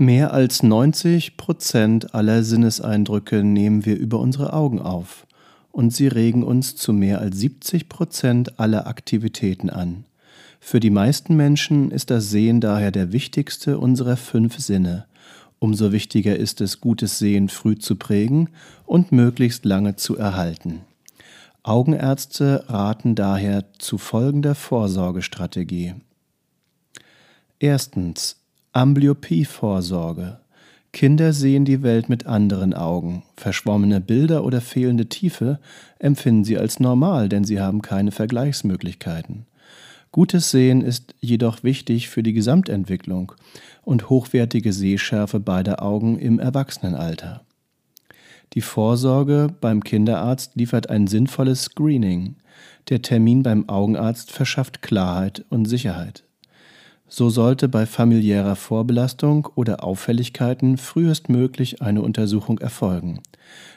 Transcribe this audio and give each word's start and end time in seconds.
Mehr 0.00 0.32
als 0.32 0.62
90 0.62 1.36
Prozent 1.36 2.14
aller 2.14 2.44
Sinneseindrücke 2.44 3.42
nehmen 3.42 3.84
wir 3.84 3.96
über 3.96 4.20
unsere 4.20 4.52
Augen 4.52 4.80
auf 4.80 5.26
und 5.72 5.92
sie 5.92 6.06
regen 6.06 6.44
uns 6.44 6.76
zu 6.76 6.92
mehr 6.92 7.20
als 7.20 7.38
70 7.38 7.88
Prozent 7.88 8.60
aller 8.60 8.86
Aktivitäten 8.86 9.70
an. 9.70 10.04
Für 10.60 10.78
die 10.78 10.90
meisten 10.90 11.34
Menschen 11.34 11.90
ist 11.90 12.10
das 12.10 12.30
Sehen 12.30 12.60
daher 12.60 12.92
der 12.92 13.10
wichtigste 13.10 13.80
unserer 13.80 14.16
fünf 14.16 14.60
Sinne. 14.60 15.06
Umso 15.58 15.90
wichtiger 15.90 16.36
ist 16.36 16.60
es, 16.60 16.80
gutes 16.80 17.18
Sehen 17.18 17.48
früh 17.48 17.76
zu 17.76 17.96
prägen 17.96 18.50
und 18.86 19.10
möglichst 19.10 19.64
lange 19.64 19.96
zu 19.96 20.16
erhalten. 20.16 20.82
Augenärzte 21.64 22.66
raten 22.68 23.16
daher 23.16 23.64
zu 23.80 23.98
folgender 23.98 24.54
Vorsorgestrategie. 24.54 25.94
Erstens 27.58 28.36
Amblyopie-Vorsorge. 28.72 30.38
Kinder 30.92 31.32
sehen 31.32 31.64
die 31.64 31.82
Welt 31.82 32.08
mit 32.08 32.26
anderen 32.26 32.74
Augen. 32.74 33.22
Verschwommene 33.36 34.00
Bilder 34.00 34.44
oder 34.44 34.60
fehlende 34.60 35.06
Tiefe 35.06 35.60
empfinden 35.98 36.44
sie 36.44 36.58
als 36.58 36.80
normal, 36.80 37.28
denn 37.28 37.44
sie 37.44 37.60
haben 37.60 37.82
keine 37.82 38.10
Vergleichsmöglichkeiten. 38.10 39.46
Gutes 40.10 40.50
Sehen 40.50 40.80
ist 40.80 41.14
jedoch 41.20 41.62
wichtig 41.62 42.08
für 42.08 42.22
die 42.22 42.32
Gesamtentwicklung 42.32 43.32
und 43.82 44.08
hochwertige 44.08 44.72
Sehschärfe 44.72 45.38
beider 45.38 45.82
Augen 45.82 46.18
im 46.18 46.38
Erwachsenenalter. 46.38 47.42
Die 48.54 48.62
Vorsorge 48.62 49.48
beim 49.60 49.84
Kinderarzt 49.84 50.56
liefert 50.56 50.88
ein 50.88 51.06
sinnvolles 51.06 51.64
Screening. 51.64 52.36
Der 52.88 53.02
Termin 53.02 53.42
beim 53.42 53.68
Augenarzt 53.68 54.32
verschafft 54.32 54.80
Klarheit 54.80 55.44
und 55.50 55.66
Sicherheit. 55.66 56.24
So 57.10 57.30
sollte 57.30 57.68
bei 57.68 57.86
familiärer 57.86 58.54
Vorbelastung 58.54 59.48
oder 59.54 59.82
Auffälligkeiten 59.82 60.76
frühestmöglich 60.76 61.80
eine 61.80 62.02
Untersuchung 62.02 62.58
erfolgen. 62.58 63.20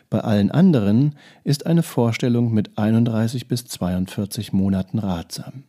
Bei 0.10 0.20
allen 0.20 0.52
anderen 0.52 1.16
ist 1.46 1.66
eine 1.66 1.84
Vorstellung 1.84 2.54
mit 2.54 2.78
31 2.78 3.48
bis 3.48 3.66
42 3.66 4.52
Monaten 4.52 5.00
ratsam. 5.00 5.64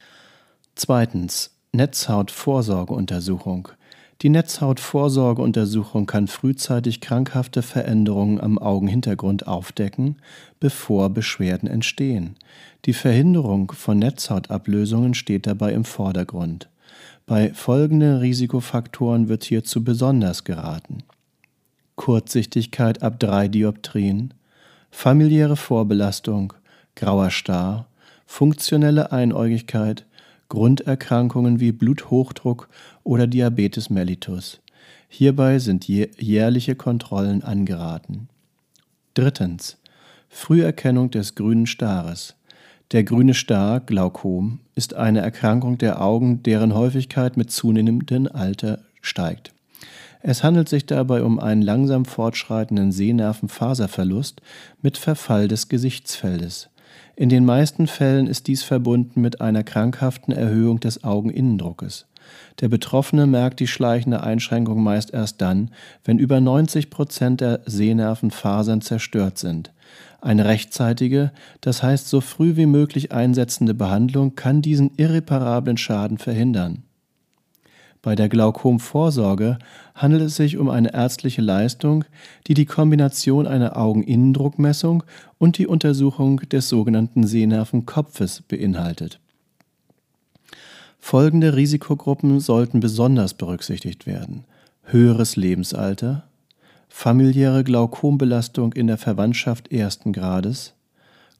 Zweitens 0.75 1.53
Netzhautvorsorgeuntersuchung. 1.71 3.69
Die 4.23 4.29
Netzhautvorsorgeuntersuchung 4.29 6.07
kann 6.07 6.27
frühzeitig 6.27 7.01
krankhafte 7.01 7.63
Veränderungen 7.63 8.41
am 8.41 8.59
Augenhintergrund 8.59 9.47
aufdecken, 9.47 10.17
bevor 10.59 11.11
Beschwerden 11.11 11.69
entstehen. 11.69 12.37
Die 12.85 12.93
Verhinderung 12.93 13.71
von 13.73 13.99
Netzhautablösungen 13.99 15.15
steht 15.15 15.47
dabei 15.47 15.73
im 15.73 15.85
Vordergrund. 15.85 16.69
Bei 17.33 17.55
folgenden 17.55 18.19
Risikofaktoren 18.19 19.31
wird 19.31 19.45
hierzu 19.45 19.83
besonders 19.83 20.45
geraten. 20.45 20.99
Kurzsichtigkeit 21.97 23.03
ab 23.03 23.19
drei 23.19 23.49
Dioptrien, 23.49 24.35
familiäre 24.91 25.57
Vorbelastung, 25.57 26.53
grauer 26.95 27.31
Star, 27.31 27.87
funktionelle 28.27 29.13
Einäugigkeit, 29.13 30.05
Grunderkrankungen 30.51 31.59
wie 31.59 31.73
Bluthochdruck 31.73 32.69
oder 33.03 33.27
Diabetes 33.27 33.89
mellitus. 33.89 34.61
Hierbei 35.09 35.59
sind 35.59 35.89
jährliche 35.89 36.75
Kontrollen 36.75 37.43
angeraten. 37.43 38.29
Drittens. 39.15 39.79
Früherkennung 40.29 41.11
des 41.11 41.35
grünen 41.35 41.67
Stares. 41.67 42.35
Der 42.93 43.05
grüne 43.05 43.33
Star, 43.33 43.81
Glaukom, 43.81 44.61
ist 44.75 44.93
eine 44.93 45.21
Erkrankung 45.21 45.79
der 45.79 46.03
Augen, 46.03 46.43
deren 46.43 46.75
Häufigkeit 46.75 47.39
mit 47.39 47.51
zunehmendem 47.51 48.29
Alter 48.31 48.81
steigt. 49.01 49.55
Es 50.21 50.45
handelt 50.45 50.69
sich 50.69 50.85
dabei 50.85 51.23
um 51.23 51.41
einen 51.41 51.63
langsam 51.63 52.05
fortschreitenden 52.05 52.93
Sehnervenfaserverlust 52.93 54.43
mit 54.83 54.99
Verfall 54.99 55.49
des 55.49 55.69
Gesichtsfeldes. 55.69 56.69
In 57.17 57.31
den 57.31 57.47
meisten 57.47 57.87
Fällen 57.87 58.27
ist 58.27 58.47
dies 58.47 58.63
verbunden 58.63 59.23
mit 59.23 59.41
einer 59.41 59.65
krankhaften 59.65 60.35
Erhöhung 60.35 60.79
des 60.79 61.03
Augeninnendruckes. 61.03 62.05
Der 62.61 62.69
Betroffene 62.69 63.27
merkt 63.27 63.61
die 63.61 63.67
schleichende 63.67 64.23
Einschränkung 64.23 64.83
meist 64.83 65.15
erst 65.15 65.41
dann, 65.41 65.71
wenn 66.05 66.19
über 66.19 66.43
90 66.43 66.91
Prozent 66.91 67.41
der 67.41 67.61
Sehnervenfasern 67.65 68.83
zerstört 68.83 69.39
sind. 69.39 69.73
Eine 70.23 70.45
rechtzeitige, 70.45 71.33
das 71.61 71.83
heißt 71.83 72.09
so 72.09 72.21
früh 72.21 72.55
wie 72.55 72.67
möglich 72.67 73.11
einsetzende 73.11 73.75
Behandlung 73.75 74.37
kann 74.37 74.63
diesen 74.63 74.93
irreparablen 74.97 75.77
Schaden 75.77 76.17
verhindern. 76.17 76.85
Bei 78.03 78.15
der 78.15 78.29
Glaukomvorsorge 78.29 79.59
handelt 79.97 80.23
es 80.23 80.37
sich 80.37 80.59
um 80.59 80.71
eine 80.71 80.95
ärztliche 80.95 81.43
Leistung, 81.43 82.05
die 82.47 82.55
die 82.55 82.67
Kombination 82.67 83.49
einer 83.49 83.77
Augeninnendruckmessung 83.77 85.03
und 85.39 85.59
die 85.59 85.67
Untersuchung 85.67 86.39
des 86.49 86.69
sogenannten 86.69 87.27
Sehnervenkopfes 87.27 88.43
beinhaltet. 88.43 89.19
Folgende 91.01 91.57
Risikogruppen 91.57 92.39
sollten 92.39 92.79
besonders 92.79 93.35
berücksichtigt 93.35 94.07
werden. 94.07 94.45
Höheres 94.85 95.35
Lebensalter, 95.35 96.29
familiäre 96.95 97.65
Glaukombelastung 97.65 98.75
in 98.75 98.87
der 98.87 98.99
Verwandtschaft 98.99 99.73
ersten 99.73 100.13
Grades, 100.13 100.75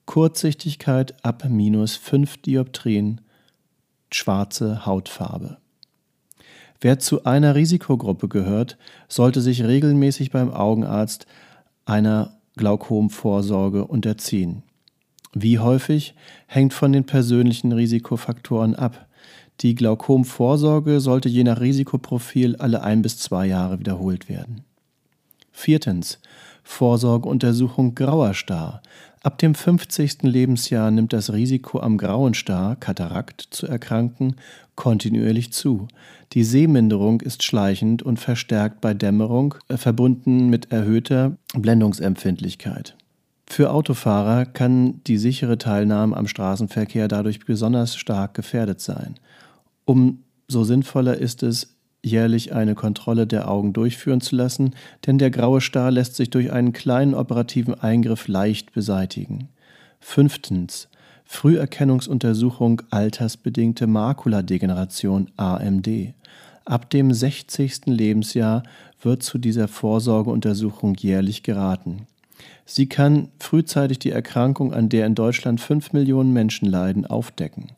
Kurzsichtigkeit 0.07 1.15
ab 1.25 1.45
minus 1.49 1.95
5 1.95 2.39
Dioptrien, 2.39 3.21
schwarze 4.11 4.87
Hautfarbe. 4.87 5.59
Wer 6.81 6.99
zu 6.99 7.25
einer 7.25 7.55
Risikogruppe 7.55 8.27
gehört, 8.27 8.77
sollte 9.09 9.41
sich 9.41 9.63
regelmäßig 9.63 10.33
beim 10.33 10.51
Augenarzt 10.53 11.27
einer 11.85 12.41
Glaukomvorsorge 12.57 13.85
unterziehen. 13.85 14.65
Wie 15.33 15.61
häufig 15.61 16.15
hängt 16.47 16.73
von 16.73 16.93
den 16.93 17.05
persönlichen 17.05 17.71
Risikofaktoren 17.71 18.75
ab. 18.75 19.07
Die 19.61 19.77
Glaukomvorsorge 19.77 20.99
sollte 20.99 21.29
je 21.29 21.45
nach 21.45 21.61
Risikoprofil 21.61 22.57
alle 22.57 22.83
ein 22.83 23.03
bis 23.03 23.19
zwei 23.19 23.47
Jahre 23.47 23.79
wiederholt 23.79 24.29
werden. 24.29 24.65
Viertens. 25.53 26.19
Vorsorgeuntersuchung 26.65 27.95
grauer 27.95 28.35
Star. 28.35 28.83
Ab 29.23 29.39
dem 29.39 29.55
50. 29.55 30.23
Lebensjahr 30.23 30.91
nimmt 30.91 31.13
das 31.13 31.33
Risiko 31.33 31.79
am 31.81 31.97
grauen 31.97 32.35
Star, 32.35 32.75
Katarakt, 32.77 33.47
zu 33.51 33.67
erkranken, 33.67 34.37
kontinuierlich 34.75 35.53
zu. 35.53 35.87
Die 36.33 36.43
Sehminderung 36.43 37.21
ist 37.21 37.43
schleichend 37.45 38.03
und 38.03 38.19
verstärkt 38.19 38.81
bei 38.81 38.95
Dämmerung, 38.95 39.55
äh, 39.69 39.77
verbunden 39.77 40.49
mit 40.49 40.73
erhöhter 40.73 41.37
Blendungsempfindlichkeit. 41.55 42.97
Für 43.47 43.71
Autofahrer 43.71 44.47
kann 44.47 45.03
die 45.05 45.19
sichere 45.19 45.59
Teilnahme 45.59 46.17
am 46.17 46.27
Straßenverkehr 46.27 47.07
dadurch 47.07 47.45
besonders 47.45 47.97
stark 47.97 48.35
gefährdet 48.35 48.81
sein. 48.81 49.17
Umso 49.85 50.65
sinnvoller 50.65 51.19
ist 51.19 51.43
es, 51.43 51.77
jährlich 52.03 52.53
eine 52.53 52.75
Kontrolle 52.75 53.27
der 53.27 53.49
Augen 53.49 53.73
durchführen 53.73 54.21
zu 54.21 54.37
lassen, 54.37 54.75
denn 55.07 55.19
der 55.19 55.31
graue 55.31 55.61
Star 55.61 55.91
lässt 55.91 56.17
sich 56.17 56.31
durch 56.31 56.53
einen 56.53 56.73
kleinen 56.73 57.15
operativen 57.15 57.75
Eingriff 57.75 58.29
leicht 58.29 58.73
beseitigen. 58.73 59.49
Fünftens. 60.01 60.89
Früherkennungsuntersuchung 61.25 62.83
altersbedingte 62.91 63.87
Makuladegeneration 63.87 65.31
AMD. 65.37 65.89
Ab 66.65 66.91
dem 66.91 67.13
60. 67.13 67.87
Lebensjahr 67.87 68.65
wird 69.01 69.23
zu 69.23 69.39
dieser 69.39 69.67
Vorsorgeuntersuchung 69.69 70.95
jährlich 70.97 71.43
geraten. 71.43 72.07
Sie 72.65 72.89
kann 72.89 73.29
frühzeitig 73.39 73.99
die 73.99 74.11
Erkrankung, 74.11 74.73
an 74.73 74.89
der 74.89 75.07
in 75.07 75.15
Deutschland 75.15 75.61
5 75.61 75.93
Millionen 75.93 76.33
Menschen 76.33 76.69
leiden, 76.69 77.07
aufdecken. 77.07 77.69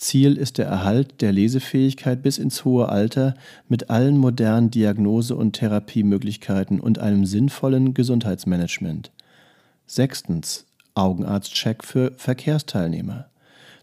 Ziel 0.00 0.38
ist 0.38 0.56
der 0.56 0.66
Erhalt 0.66 1.20
der 1.20 1.30
Lesefähigkeit 1.30 2.22
bis 2.22 2.38
ins 2.38 2.64
hohe 2.64 2.88
Alter 2.88 3.34
mit 3.68 3.90
allen 3.90 4.16
modernen 4.16 4.70
Diagnose- 4.70 5.36
und 5.36 5.52
Therapiemöglichkeiten 5.52 6.80
und 6.80 6.98
einem 6.98 7.26
sinnvollen 7.26 7.92
Gesundheitsmanagement. 7.94 9.12
Sechstens. 9.86 10.64
Augenarztcheck 10.94 11.84
für 11.84 12.12
Verkehrsteilnehmer. 12.16 13.26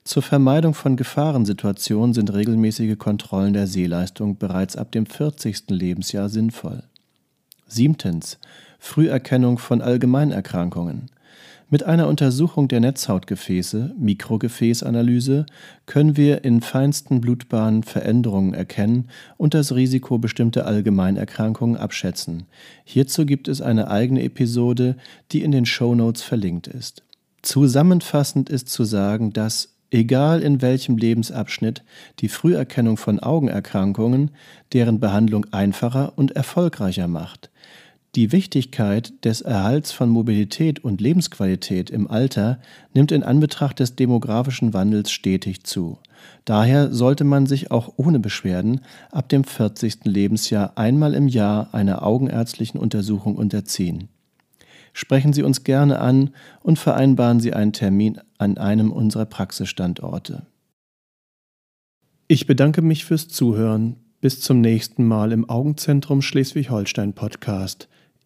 Zur 0.04 0.24
Vermeidung 0.24 0.74
von 0.74 0.98
Gefahrensituationen 0.98 2.14
sind 2.14 2.34
regelmäßige 2.34 2.98
Kontrollen 2.98 3.54
der 3.54 3.68
Sehleistung 3.68 4.38
bereits 4.38 4.76
ab 4.76 4.92
dem 4.92 5.06
40. 5.06 5.70
Lebensjahr 5.70 6.30
sinnvoll. 6.30 6.84
Siebtens. 7.68 8.40
Früherkennung 8.80 9.58
von 9.58 9.82
Allgemeinerkrankungen. 9.82 11.10
Mit 11.70 11.84
einer 11.84 12.08
Untersuchung 12.08 12.70
der 12.70 12.80
Netzhautgefäße, 12.80 13.94
Mikrogefäßanalyse, 14.00 15.46
können 15.86 16.16
wir 16.16 16.46
in 16.46 16.62
feinsten 16.62 17.20
Blutbahnen 17.20 17.84
Veränderungen 17.84 18.54
erkennen 18.54 19.10
und 19.36 19.54
das 19.54 19.76
Risiko 19.76 20.18
bestimmter 20.18 20.66
Allgemeinerkrankungen 20.66 21.76
abschätzen. 21.76 22.46
Hierzu 22.86 23.26
gibt 23.26 23.50
es 23.50 23.62
eine 23.62 23.92
eigene 23.92 24.24
Episode, 24.24 24.96
die 25.34 25.44
in 25.44 25.52
den 25.52 25.66
Shownotes 25.66 26.22
verlinkt 26.22 26.68
ist. 26.68 27.04
Zusammenfassend 27.42 28.50
ist 28.50 28.70
zu 28.70 28.86
sagen, 28.86 29.34
dass 29.34 29.76
egal 29.92 30.44
in 30.44 30.62
welchem 30.62 30.98
Lebensabschnitt, 30.98 31.84
die 32.20 32.30
Früherkennung 32.30 32.96
von 32.96 33.20
Augenerkrankungen 33.20 34.32
deren 34.72 35.02
Behandlung 35.02 35.46
einfacher 35.52 36.14
und 36.16 36.32
erfolgreicher 36.32 37.10
macht. 37.10 37.50
Die 38.18 38.32
Wichtigkeit 38.32 39.14
des 39.26 39.42
Erhalts 39.42 39.92
von 39.92 40.10
Mobilität 40.10 40.84
und 40.84 41.02
Lebensqualität 41.02 41.92
im 41.92 42.10
Alter 42.10 42.58
nimmt 42.96 43.12
in 43.12 43.22
Anbetracht 43.22 43.80
des 43.80 43.96
demografischen 43.96 44.74
Wandels 44.74 45.12
stetig 45.12 45.66
zu. 45.66 46.00
Daher 46.44 46.92
sollte 46.92 47.24
man 47.24 47.46
sich 47.46 47.70
auch 47.70 47.94
ohne 47.98 48.18
Beschwerden 48.18 48.82
ab 49.12 49.30
dem 49.30 49.44
40. 49.44 50.06
Lebensjahr 50.06 50.80
einmal 50.80 51.14
im 51.14 51.28
Jahr 51.28 51.76
einer 51.76 52.02
augenärztlichen 52.02 52.80
Untersuchung 52.80 53.36
unterziehen. 53.36 54.08
Sprechen 54.94 55.32
Sie 55.32 55.44
uns 55.44 55.64
gerne 55.64 56.00
an 56.00 56.32
und 56.64 56.80
vereinbaren 56.80 57.40
Sie 57.40 57.54
einen 57.54 57.72
Termin 57.72 58.20
an 58.40 58.58
einem 58.58 58.92
unserer 58.92 59.28
Praxisstandorte. 59.28 60.48
Ich 62.28 62.48
bedanke 62.48 62.82
mich 62.82 63.06
fürs 63.06 63.28
Zuhören. 63.28 63.98
Bis 64.20 64.42
zum 64.42 64.62
nächsten 64.62 65.06
Mal 65.06 65.32
im 65.32 65.48
Augenzentrum 65.48 66.24
Schleswig-Holstein 66.24 67.14
Podcast. 67.14 67.88